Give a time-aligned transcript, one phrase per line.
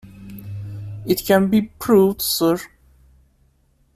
[1.05, 2.57] It can be proved, sir.